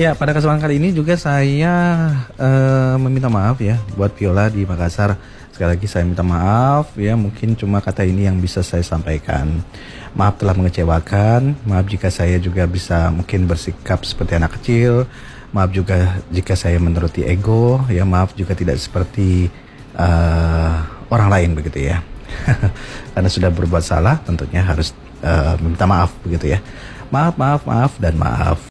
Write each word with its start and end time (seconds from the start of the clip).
Ya, 0.00 0.16
pada 0.16 0.32
kesempatan 0.32 0.64
kali 0.64 0.80
ini 0.80 0.96
juga 0.96 1.12
saya 1.12 1.76
uh, 2.40 2.96
meminta 2.96 3.28
maaf 3.28 3.60
ya 3.60 3.76
buat 4.00 4.16
Viola 4.16 4.48
di 4.48 4.64
Makassar. 4.64 5.12
Sekali 5.52 5.76
lagi 5.76 5.84
saya 5.84 6.08
minta 6.08 6.24
maaf 6.24 6.96
ya, 6.96 7.20
mungkin 7.20 7.52
cuma 7.52 7.84
kata 7.84 8.08
ini 8.08 8.24
yang 8.24 8.40
bisa 8.40 8.64
saya 8.64 8.80
sampaikan. 8.80 9.60
Maaf 10.16 10.40
telah 10.40 10.56
mengecewakan, 10.56 11.52
maaf 11.68 11.84
jika 11.84 12.08
saya 12.08 12.40
juga 12.40 12.64
bisa 12.64 13.12
mungkin 13.12 13.44
bersikap 13.44 14.00
seperti 14.08 14.40
anak 14.40 14.56
kecil. 14.56 15.04
Maaf 15.52 15.68
juga 15.68 16.16
jika 16.32 16.56
saya 16.56 16.80
menuruti 16.80 17.20
ego, 17.20 17.84
ya 17.92 18.08
maaf 18.08 18.32
juga 18.32 18.56
tidak 18.56 18.80
seperti 18.80 19.52
uh, 20.00 20.80
orang 21.12 21.28
lain 21.28 21.50
begitu 21.60 21.92
ya. 21.92 22.00
Karena 23.12 23.28
sudah 23.28 23.52
berbuat 23.52 23.84
salah, 23.84 24.16
tentunya 24.24 24.64
harus 24.64 24.96
eh, 25.20 25.28
uh, 25.28 25.60
minta 25.60 25.84
maaf 25.84 26.16
begitu 26.24 26.56
ya. 26.56 26.64
Maaf, 27.12 27.36
maaf, 27.36 27.68
maaf 27.68 27.92
dan 28.00 28.16
maaf. 28.16 28.56